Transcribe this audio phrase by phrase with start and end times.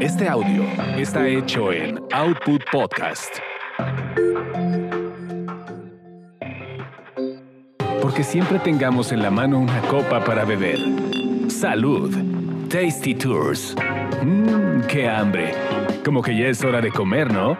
[0.00, 0.64] Este audio
[0.96, 3.38] está hecho en Output Podcast.
[8.02, 10.78] Porque siempre tengamos en la mano una copa para beber.
[11.48, 12.14] Salud.
[12.68, 13.74] Tasty Tours.
[14.22, 15.52] Mmm, qué hambre.
[16.04, 17.56] Como que ya es hora de comer, ¿no?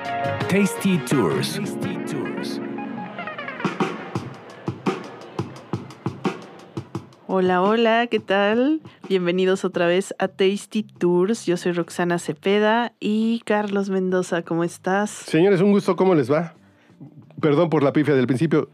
[0.48, 1.60] Tasty Tours.
[7.26, 8.80] Hola, hola, ¿qué tal?
[9.08, 11.46] Bienvenidos otra vez a Tasty Tours.
[11.46, 15.10] Yo soy Roxana Cepeda y Carlos Mendoza, ¿cómo estás?
[15.10, 16.54] Señores, un gusto, ¿cómo les va?
[17.40, 18.68] Perdón por la pifia del principio.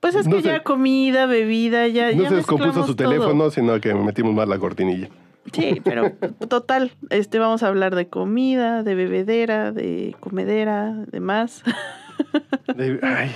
[0.00, 2.12] Pues es No que ya comida, bebida, ya.
[2.12, 3.08] No ya se descompuso su todo.
[3.10, 5.08] teléfono, sino que metimos mal la cortinilla.
[5.52, 6.12] Sí, pero
[6.48, 11.62] total, este vamos a hablar de comida, de bebedera, de comedera, de más.
[12.74, 13.30] De- ay,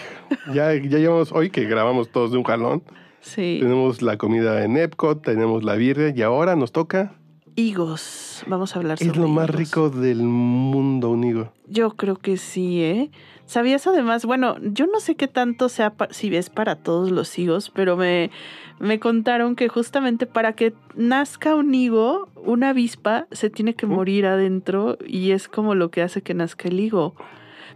[0.52, 2.82] ya, ya llevamos hoy que grabamos todos de un jalón.
[3.20, 3.58] Sí.
[3.60, 7.12] Tenemos la comida en Epcot, tenemos la birria y ahora nos toca.
[7.56, 8.42] Higos.
[8.46, 11.52] Vamos a hablar sobre Es lo más rico del mundo, un higo.
[11.66, 13.10] Yo creo que sí, ¿eh?
[13.46, 14.24] ¿Sabías además?
[14.24, 18.30] Bueno, yo no sé qué tanto sea, si es para todos los higos, pero me,
[18.78, 23.90] me contaron que justamente para que nazca un higo, una avispa se tiene que ¿Mm?
[23.90, 27.14] morir adentro y es como lo que hace que nazca el higo.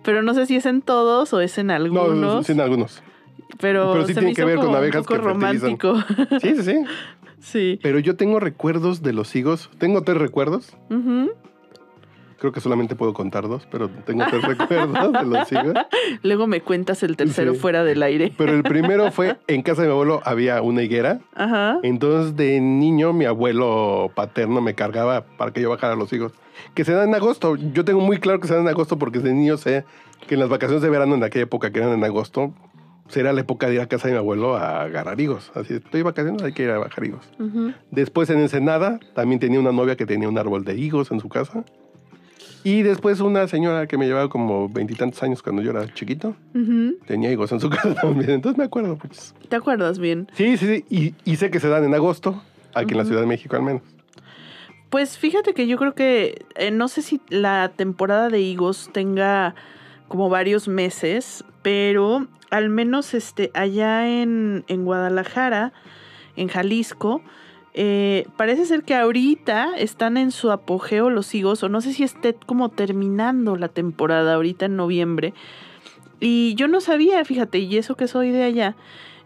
[0.05, 2.47] Pero no sé si es en todos o es en No, algunos.
[2.47, 3.03] sin algunos.
[3.61, 5.79] Pero, pero sí se tiene me que hizo ver con abejas un poco que fertilizan.
[5.79, 6.39] romántico.
[6.41, 6.85] Sí, sí, sí.
[7.41, 7.81] sí.
[7.83, 9.71] Pero yo tengo recuerdos de los higos.
[9.79, 10.77] Tengo tres recuerdos.
[12.39, 15.75] Creo que solamente puedo contar dos, pero tengo tres recuerdos de los higos.
[16.23, 17.61] Luego me cuentas el tercero Sí.
[17.61, 18.33] fuera del aire.
[18.37, 21.21] Pero el primero fue en casa de mi abuelo había una higuera.
[21.35, 21.79] Ajá.
[21.83, 26.33] Entonces de niño mi abuelo paterno me cargaba para que yo bajara los higos.
[26.75, 27.57] Que se dan en agosto.
[27.57, 29.85] Yo tengo muy claro que se dan en agosto porque de niño sé
[30.27, 32.53] que en las vacaciones de verano en aquella época que eran en agosto,
[33.09, 35.51] será la época de ir a casa de mi abuelo a agarrar higos.
[35.55, 37.29] Así, estoy de vacaciones, hay que ir a bajar higos.
[37.91, 41.29] Después en Ensenada también tenía una novia que tenía un árbol de higos en su
[41.29, 41.65] casa.
[42.67, 46.35] Y después una señora que me llevaba como veintitantos años cuando yo era chiquito,
[47.07, 48.31] tenía higos en su casa también.
[48.31, 48.97] Entonces me acuerdo.
[48.97, 49.35] Pues.
[49.51, 50.29] ¿Te acuerdas bien?
[50.33, 50.85] Sí, sí, sí.
[50.89, 53.05] Y, y sé que se dan en agosto, aquí en la.
[53.05, 53.83] Ciudad de México al menos.
[54.89, 59.55] Pues fíjate que yo creo que eh, no sé si la temporada de higos tenga
[60.09, 65.73] como varios meses, pero al menos este allá en, en Guadalajara,
[66.37, 67.23] en Jalisco,
[67.73, 72.05] eh, parece ser que ahorita están en su apogeo los higos, o no sé si
[72.05, 75.33] esté como terminando la temporada ahorita en noviembre.
[76.21, 78.77] Y yo no sabía, fíjate, y eso que soy de allá,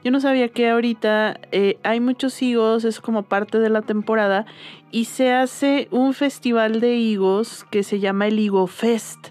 [0.05, 4.47] yo no sabía que ahorita eh, hay muchos higos, es como parte de la temporada,
[4.93, 9.31] y se hace un festival de higos que se llama el Higo Fest.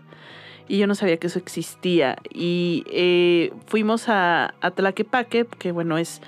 [0.68, 2.18] Y yo no sabía que eso existía.
[2.34, 6.22] Y eh, fuimos a, a Tlaquepaque, que bueno, es,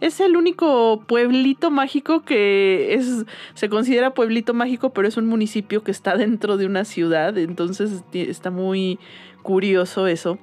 [0.00, 5.84] es el único pueblito mágico que es, se considera pueblito mágico, pero es un municipio
[5.84, 7.36] que está dentro de una ciudad.
[7.36, 8.98] Entonces está muy
[9.42, 10.38] curioso eso.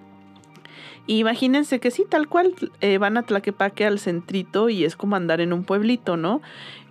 [1.08, 5.42] Imagínense que sí, tal cual, eh, van a Tlaquepaque al centrito y es como andar
[5.42, 6.40] en un pueblito, ¿no?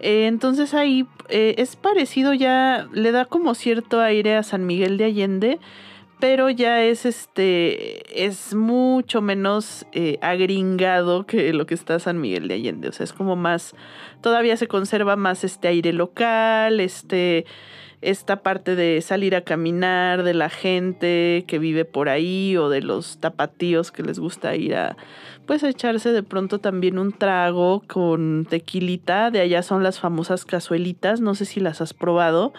[0.00, 5.04] Eh, entonces ahí es parecido ya, le da como cierto aire a San Miguel de
[5.04, 5.58] Allende,
[6.20, 12.48] pero ya es este, es mucho menos eh, agringado que lo que está San Miguel
[12.48, 13.74] de Allende, o sea, es como más,
[14.20, 17.46] todavía se conserva más este aire local, este,
[18.00, 22.80] esta parte de salir a caminar, de la gente que vive por ahí o de
[22.80, 24.96] los tapatíos que les gusta ir a,
[25.46, 31.20] pues echarse de pronto también un trago con tequilita, de allá son las famosas cazuelitas,
[31.20, 32.52] no sé si las has probado,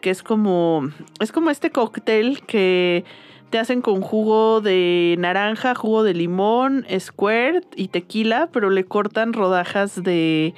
[0.00, 0.88] que es como,
[1.20, 3.04] es como este cóctel que
[3.50, 9.32] te hacen con jugo de naranja, jugo de limón, squirt y tequila, pero le cortan
[9.32, 10.54] rodajas de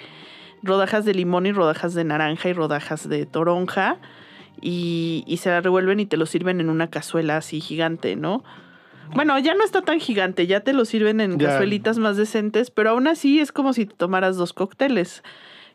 [0.62, 3.98] rodajas de limón y rodajas de naranja y rodajas de toronja
[4.60, 8.44] y, y se la revuelven y te lo sirven en una cazuela así gigante, ¿no?
[9.14, 12.90] Bueno, ya no está tan gigante, ya te lo sirven en cazuelitas más decentes, pero
[12.90, 15.22] aún así es como si te tomaras dos cócteles.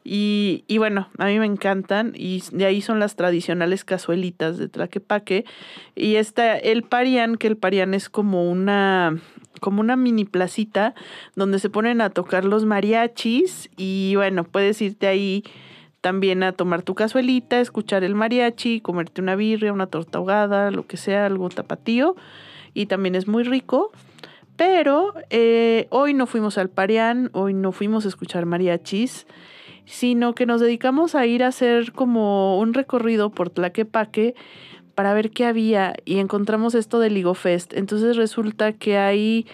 [0.07, 4.69] Y, y bueno, a mí me encantan y de ahí son las tradicionales cazuelitas de
[4.69, 5.46] Tlaquepaque.
[5.96, 9.17] Y está el Parián, que el Parián es como una,
[9.61, 10.93] como una mini placita
[11.35, 15.43] donde se ponen a tocar los mariachis y bueno, puedes irte ahí
[16.02, 20.85] también a tomar tu cazuelita, escuchar el mariachi, comerte una birria, una torta ahogada, lo
[20.85, 22.16] que sea, algo tapatío.
[22.75, 23.91] Y también es muy rico.
[24.55, 29.25] Pero eh, hoy no fuimos al Parián, hoy no fuimos a escuchar mariachis,
[29.85, 34.35] sino que nos dedicamos a ir a hacer como un recorrido por Tlaquepaque
[34.96, 37.73] para ver qué había y encontramos esto del Ligo Fest.
[37.73, 39.46] Entonces resulta que hay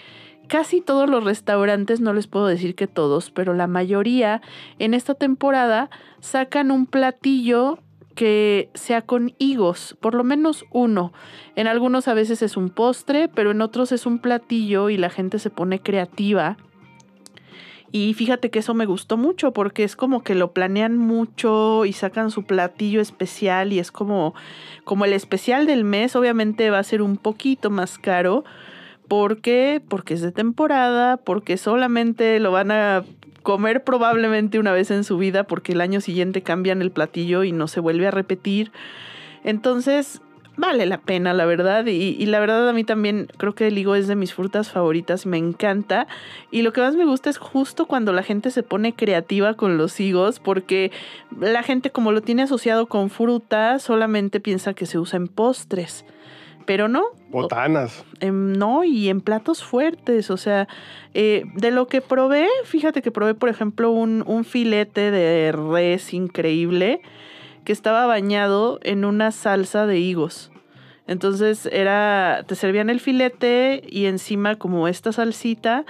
[0.46, 4.40] casi todos los restaurantes, no les puedo decir que todos, pero la mayoría
[4.78, 5.90] en esta temporada
[6.20, 7.78] sacan un platillo
[8.14, 11.12] que sea con higos, por lo menos uno.
[11.56, 15.10] En algunos a veces es un postre, pero en otros es un platillo y la
[15.10, 16.56] gente se pone creativa.
[17.92, 21.92] Y fíjate que eso me gustó mucho porque es como que lo planean mucho y
[21.92, 24.34] sacan su platillo especial y es como,
[24.84, 26.16] como el especial del mes.
[26.16, 28.44] Obviamente va a ser un poquito más caro.
[29.08, 29.82] ¿Por qué?
[29.86, 33.04] Porque es de temporada, porque solamente lo van a
[33.42, 37.52] comer probablemente una vez en su vida porque el año siguiente cambian el platillo y
[37.52, 38.72] no se vuelve a repetir.
[39.44, 40.22] Entonces,
[40.56, 41.86] vale la pena, la verdad.
[41.86, 45.26] Y, la verdad a mí también creo que el higo es de mis frutas favoritas,
[45.26, 46.06] me encanta.
[46.50, 49.78] Y lo que más me gusta es justo cuando la gente se pone creativa con
[49.78, 50.90] los higos, porque
[51.38, 56.04] la gente como lo tiene asociado con fruta, solamente piensa que se usa en postres.
[56.64, 57.02] Pero no.
[57.30, 58.04] Botanas.
[58.20, 60.30] no, y en platos fuertes.
[60.30, 60.68] O sea,
[61.12, 66.14] eh, de lo que probé, fíjate que probé, por ejemplo, un, un filete de res
[66.14, 67.00] increíble
[67.64, 70.50] que estaba bañado en una salsa de higos.
[71.06, 75.84] Entonces era, te servían el filete y encima como esta salsita,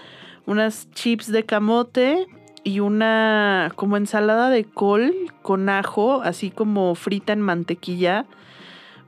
[0.46, 2.26] unas chips de camote
[2.64, 8.26] y una como ensalada de col con ajo, así como frita en mantequilla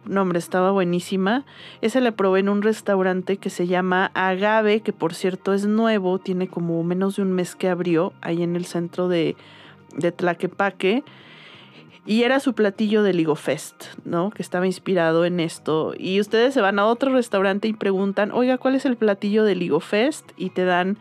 [0.07, 1.45] no, hombre, estaba buenísima.
[1.81, 6.19] Esa la probé en un restaurante que se llama Agave, que por cierto es nuevo,
[6.19, 9.35] tiene como menos de un mes que abrió ahí en el centro de,
[9.97, 11.05] de Tlaquepaque.
[12.07, 14.31] Y era su platillo de Ligo Fest, ¿no?
[14.31, 15.95] Que estaba inspirado en esto.
[15.97, 19.55] Y ustedes se van a otro restaurante y preguntan, oiga, ¿cuál es el platillo de
[19.55, 20.33] Ligo Fest?
[20.37, 20.99] Y te dan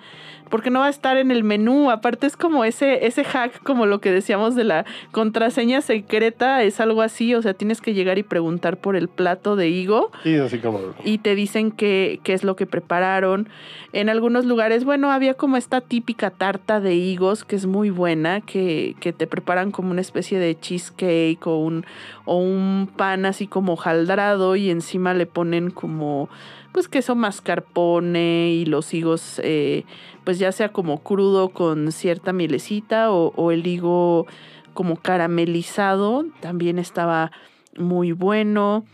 [0.50, 1.92] porque no va a estar en el menú.
[1.92, 6.80] Aparte es como ese, ese hack, como lo que decíamos de la contraseña secreta, es
[6.80, 10.12] algo así, o sea, tienes que llegar y preguntar por el plato de higo.
[10.24, 10.80] Sí, así como...
[11.04, 13.50] Y te dicen qué, qué es lo que prepararon.
[13.94, 18.42] En algunos lugares, bueno, había como esta típica tarta de higos que es muy buena,
[18.42, 21.86] que, que te preparan como una especie de cheesecake o un,
[22.26, 26.30] o un pan así como jaldrado y encima le ponen como
[26.74, 29.86] pues queso mascarpone y los higos, eh,
[30.26, 34.26] pues ya sea como crudo con cierta mielecita o, el higo
[34.74, 37.32] como caramelizado, también estaba
[37.78, 38.86] muy bueno.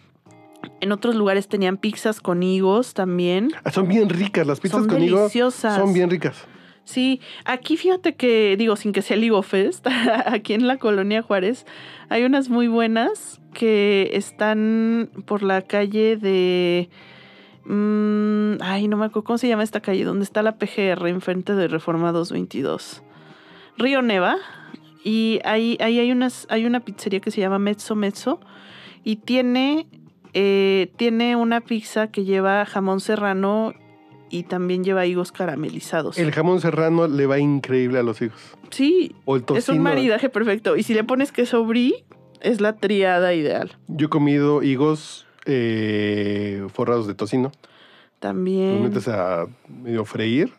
[0.82, 3.52] En otros lugares tenían pizzas con higos también.
[3.64, 5.32] Ah, son bien ricas, las pizzas con higos.
[5.32, 6.46] Son bien ricas.
[6.84, 9.86] Sí, aquí fíjate que, digo, sin que sea el Higo Fest,
[10.26, 11.68] aquí en la colonia Juárez
[12.10, 16.90] hay unas muy buenas que están por la calle de
[17.70, 21.54] Mm, ay, no me acuerdo cómo se llama esta calle, donde está la PGR, enfrente
[21.54, 23.04] de Reforma 222.
[23.78, 24.38] Río Neva.
[25.04, 28.40] Y ahí, ahí hay, unas, hay una pizzería que se llama Mezzo Mezzo.
[29.04, 29.88] Y tiene,
[30.34, 33.74] eh, tiene una pizza que lleva jamón serrano
[34.32, 36.18] y también lleva higos caramelizados.
[36.18, 38.58] El jamón serrano le va increíble a los higos.
[38.72, 39.16] Sí,
[39.56, 40.76] es un maridaje perfecto.
[40.76, 42.04] Y si le pones queso brie,
[42.42, 43.78] es la triada ideal.
[43.88, 47.52] Yo he comido higos eh, forrados de tocino.
[48.20, 48.76] También.
[48.76, 50.52] Lo metes a medio freír.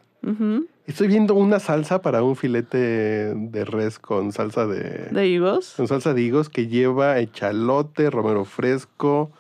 [0.87, 5.09] Estoy viendo una salsa para un filete de res con salsa de...
[5.11, 5.75] ¿De higos?
[5.77, 9.31] Con salsa de higos que lleva echalote, romero fresco,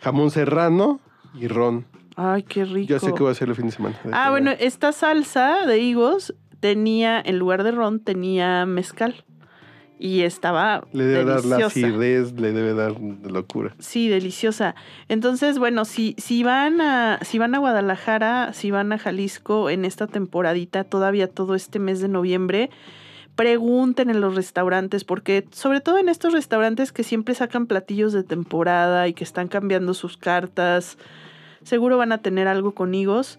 [0.00, 1.00] jamón serrano
[1.34, 1.84] y ron.
[2.16, 2.88] Ay, qué rico.
[2.88, 3.98] Ya sé qué voy a hacer el fin de semana.
[4.12, 9.24] Ah, bueno, esta salsa de higos tenía, en lugar de ron, tenía mezcal
[9.98, 13.74] y estaba le debe dar la acidez, le debe dar locura.
[13.78, 14.74] Sí, deliciosa.
[15.08, 19.84] Entonces, bueno, si, si van a si van a Guadalajara, si van a Jalisco en
[19.84, 22.70] esta temporadita, todavía todo este mes de noviembre,
[23.36, 28.24] pregunten en los restaurantes porque sobre todo en estos restaurantes que siempre sacan platillos de
[28.24, 30.98] temporada y que están cambiando sus cartas,
[31.62, 33.38] seguro van a tener algo con higos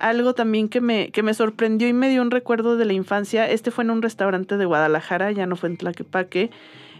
[0.00, 3.48] algo también que me, que me sorprendió y me dio un recuerdo de la infancia.
[3.48, 6.50] Este fue en un restaurante de Guadalajara, ya no fue en Tlaquepaque.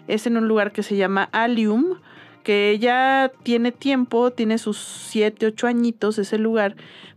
[0.09, 1.97] Es en un lugar que se llama Alium,
[2.43, 6.77] que ya tiene tiempo, tiene sus 7, 8 añitos ese lugar.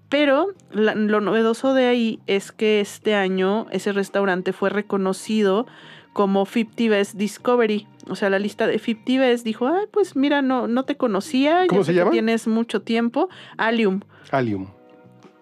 [0.10, 5.66] Pero lo novedoso de ahí es que este año ese restaurante fue reconocido
[6.14, 7.88] como 50 Best Discovery.
[8.08, 11.66] O sea, la lista de 50 Best dijo, ay, pues mira, no, no te conocía.
[11.68, 12.12] ¿Cómo se llama?
[12.12, 13.30] tienes mucho tiempo.
[13.58, 14.02] Alium.
[14.30, 14.68] Alium.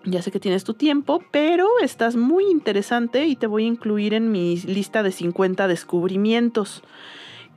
[0.04, 4.14] Ya sé que tienes tu tiempo, pero estás muy interesante y te voy a incluir
[4.14, 6.82] en mi lista de 50 descubrimientos.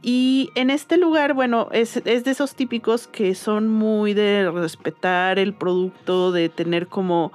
[0.03, 5.39] Y en este lugar, bueno, es, es, de esos típicos que son muy de respetar
[5.39, 7.33] el producto, de tener como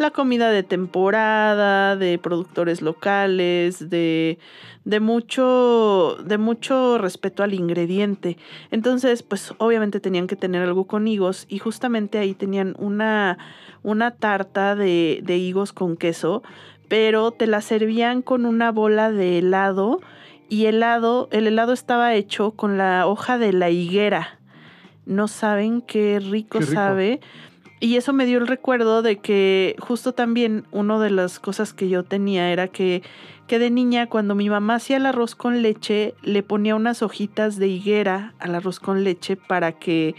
[0.00, 4.38] la comida de temporada, de productores locales, de,
[4.84, 8.36] de, mucho, de mucho respeto al ingrediente.
[8.70, 13.38] Entonces, pues obviamente tenían que tener algo con higos y justamente ahí tenían una
[13.82, 16.42] una tarta de, de higos con queso,
[16.88, 20.00] pero te la servían con una bola de helado
[20.48, 24.38] y helado, el helado estaba hecho con la hoja de la higuera.
[25.06, 26.74] No saben qué rico, Qué rico.
[26.74, 27.20] sabe.
[27.82, 31.88] Y eso me dio el recuerdo de que justo también una de las cosas que
[31.88, 33.02] yo tenía era que,
[33.46, 37.56] que de niña cuando mi mamá hacía el arroz con leche le ponía unas hojitas
[37.56, 40.14] de higuera al arroz con leche para que,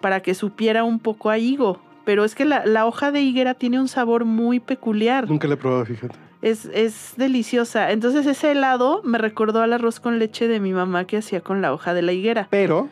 [0.00, 1.80] para que supiera un poco a higo.
[2.04, 5.28] Pero es que la, la hoja de higuera tiene un sabor muy peculiar.
[5.28, 6.16] Nunca lo he probado, fíjate.
[6.42, 7.92] Es, es deliciosa.
[7.92, 11.62] Entonces ese helado me recordó al arroz con leche de mi mamá que hacía con
[11.62, 12.48] la hoja de la higuera.
[12.50, 12.88] Pero,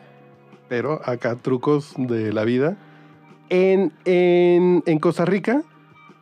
[0.69, 2.77] pero acá trucos de la vida.
[3.49, 5.61] En, en, en Costa Rica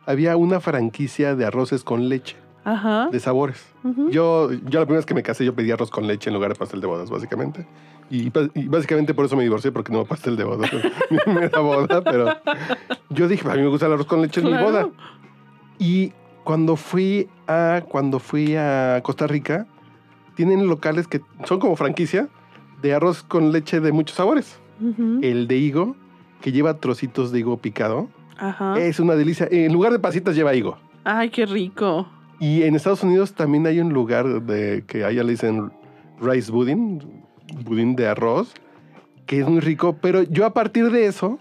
[0.06, 3.08] había una franquicia de arroces con leche, Ajá.
[3.10, 3.64] de sabores.
[3.82, 4.10] Ujú.
[4.10, 6.50] Yo, yo la primera vez que me casé, yo pedí arroz con leche en lugar
[6.52, 7.66] de pastel de bodas, básicamente.
[8.10, 10.70] Y, y básicamente por eso me divorcié, porque no pastel de bodas.
[11.10, 12.34] mi primera boda, pero
[13.08, 14.66] yo dije, a mí me gusta el arroz con leche en mi Claro.
[14.66, 14.88] boda.
[15.78, 16.12] Y
[16.44, 19.66] cuando fui a, cuando fui a Costa Rica,
[20.36, 22.28] tienen locales que son como franquicia
[22.82, 24.58] de arroz con leche de muchos sabores.
[24.82, 25.20] Ujú.
[25.22, 25.96] El de higo,
[26.44, 28.78] que lleva trocitos de higo picado, Ajá.
[28.78, 29.48] es una delicia.
[29.50, 30.76] En lugar de pasitas lleva higo.
[31.02, 32.06] Ay, qué rico.
[32.38, 35.72] Y en Estados Unidos también hay un lugar de que allá le dicen
[36.20, 37.00] rice pudding,
[37.64, 38.52] budín de arroz,
[39.24, 39.96] que es muy rico.
[40.02, 41.38] Pero yo a partir de eso,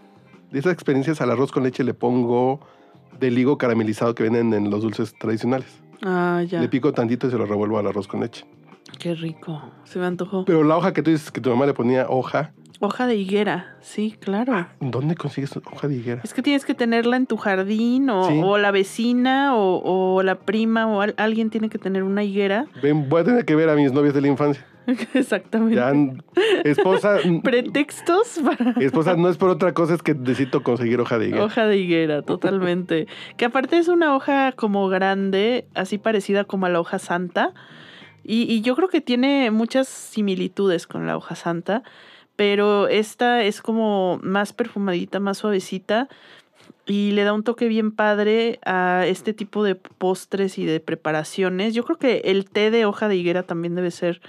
[0.51, 2.61] de esas experiencias al arroz con leche, le pongo
[3.19, 5.67] del higo caramelizado que venden en los dulces tradicionales.
[6.01, 6.61] Ah, ya.
[6.61, 8.45] Le pico tantito y se lo revuelvo al arroz con leche.
[8.99, 9.61] Qué rico.
[9.83, 10.45] Se me antojó.
[10.45, 13.77] Pero la hoja que tú dices que tu mamá le ponía hoja, Hoja de higuera.
[13.79, 14.67] Sí, claro.
[14.81, 16.21] ¿dónde consigues hoja de higuera?
[16.25, 18.41] Es que tienes que tenerla en tu jardín o, Sí.
[18.43, 19.81] o la vecina o,
[20.17, 22.65] o la prima o al- alguien tiene que tener una higuera.
[22.81, 24.65] Ven, voy a tener que ver a mis novias de la infancia.
[25.13, 25.75] Exactamente.
[25.75, 25.93] Ya,
[26.69, 31.27] esposa, Pretextos para esposa no es por otra cosa, es que necesito conseguir hoja de
[31.27, 31.45] higuera.
[31.45, 33.07] hoja de higuera, totalmente.
[33.37, 37.53] que aparte es una hoja como grande, así parecida como a la hoja santa.
[38.23, 41.83] Y, y yo creo que tiene muchas similitudes con la hoja santa,
[42.35, 46.09] pero esta es como más perfumadita, más suavecita
[46.85, 51.73] y le da un toque bien padre a este tipo de postres y de preparaciones.
[51.73, 54.21] Yo creo que el té de hoja de higuera también debe ser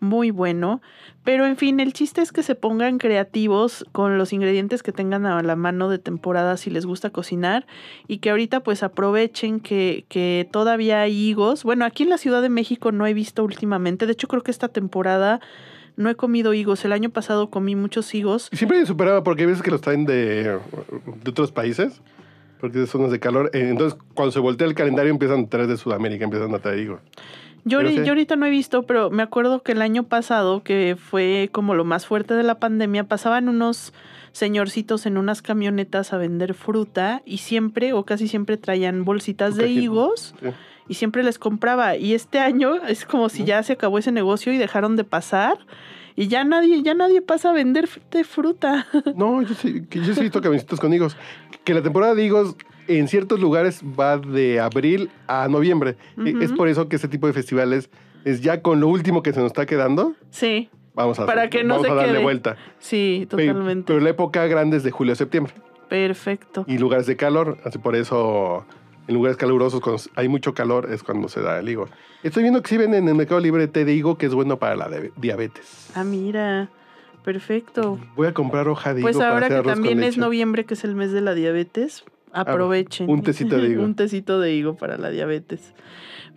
[0.00, 0.80] muy bueno.
[1.22, 5.26] Pero en fin, el chiste es que se pongan creativos con los ingredientes que tengan
[5.26, 7.66] a la mano de temporada si les gusta cocinar
[8.08, 11.62] y que ahorita pues aprovechen que, que todavía hay higos.
[11.62, 14.50] Bueno, aquí en la Ciudad de México no he visto últimamente, de hecho creo que
[14.50, 15.40] esta temporada
[15.96, 16.84] no he comido higos.
[16.84, 18.48] El año pasado comí muchos higos.
[18.52, 22.00] Siempre superaba porque hay veces que los traen de, de otros países,
[22.60, 23.50] porque de zonas de calor.
[23.52, 27.00] Entonces, cuando se voltea el calendario, empiezan a traer de Sudamérica, empiezan a traer higo.
[27.64, 31.74] Yo, ahorita no he visto, pero me acuerdo que el año pasado, que fue como
[31.74, 33.92] lo más fuerte de la pandemia, pasaban unos
[34.32, 39.68] señorcitos en unas camionetas a vender fruta y siempre o casi siempre traían bolsitas de
[39.68, 40.48] higos Sí.
[40.88, 41.96] y siempre les compraba.
[41.96, 45.58] Y este año es como si ya se acabó ese negocio y dejaron de pasar.
[46.16, 48.86] Y ya nadie, ya nadie pasa a vender fruta.
[49.16, 51.16] No, yo sí, yo sí he visto camioncitos con higos.
[51.64, 52.56] Que la temporada de higos
[52.88, 55.96] en ciertos lugares va de abril a noviembre.
[56.40, 57.90] Es por eso que este tipo de festivales
[58.24, 60.14] es ya con lo último que se nos está quedando.
[60.30, 62.22] sí, Vamos a, Para que no vamos se a darle quede.
[62.22, 62.56] vuelta.
[62.80, 63.84] sí, totalmente.
[63.86, 65.54] Pero la época grande es de julio a septiembre.
[65.88, 66.64] Perfecto.
[66.66, 68.64] Y lugares de calor, así por eso
[69.06, 71.88] en lugares calurosos, cuando hay mucho calor, es cuando se da el higo.
[72.22, 74.58] Estoy viendo que sí venden en el mercado libre té de higo, que es bueno
[74.58, 75.90] para la diabetes.
[75.94, 76.68] Ah, mira.
[77.24, 77.98] Perfecto.
[78.16, 80.74] Voy a comprar hoja de higo Pues para ahora hacer que también es noviembre, que
[80.74, 83.08] es el mes de la diabetes, aprovechen.
[83.08, 83.82] un tecito de higo.
[83.84, 85.74] un tecito de higo para la diabetes.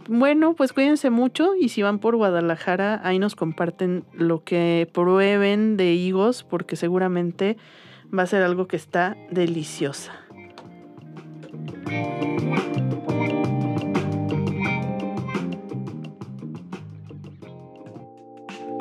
[0.07, 5.77] Bueno, pues cuídense mucho y si van por Guadalajara, ahí nos comparten lo que prueben
[5.77, 7.57] de higos, porque seguramente
[8.17, 10.22] va a ser algo que está deliciosa.